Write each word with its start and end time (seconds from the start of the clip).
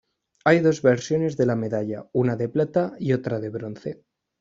Hay 0.45 0.61
dos 0.61 0.81
versiones 0.81 1.37
de 1.37 1.45
la 1.45 1.55
medalla 1.55 2.09
una 2.11 2.35
de 2.35 2.49
plata 2.49 2.95
y 2.97 3.13
otra 3.13 3.39
de 3.39 3.49
bronce. 3.49 4.03